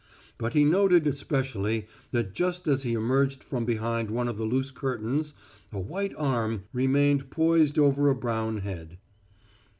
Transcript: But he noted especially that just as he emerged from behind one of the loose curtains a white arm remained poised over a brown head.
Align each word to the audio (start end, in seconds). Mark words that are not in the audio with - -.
But 0.39 0.53
he 0.55 0.63
noted 0.65 1.05
especially 1.05 1.85
that 2.11 2.33
just 2.33 2.67
as 2.67 2.81
he 2.81 2.93
emerged 2.93 3.43
from 3.43 3.65
behind 3.65 4.09
one 4.09 4.27
of 4.27 4.35
the 4.35 4.45
loose 4.45 4.71
curtains 4.71 5.35
a 5.71 5.79
white 5.79 6.15
arm 6.17 6.63
remained 6.73 7.29
poised 7.29 7.77
over 7.77 8.09
a 8.09 8.15
brown 8.15 8.61
head. 8.61 8.97